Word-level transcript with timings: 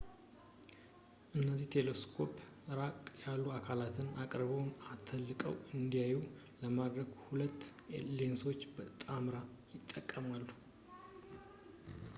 እነዚህ 1.39 1.67
ቴሌስኮፖች 1.73 2.47
ራቅ 2.79 2.95
ያሉ 3.25 3.43
አካላትን 3.57 4.07
አቅርበውና 4.23 4.71
አተልቀው 4.93 5.55
እንዲታዩ 5.79 6.17
ለማድረግ 6.63 7.11
ሁለት 7.27 7.61
ሌንሶችን 8.19 8.75
በጣምራነት 8.79 9.69
ይጠቀማሉ 9.79 10.47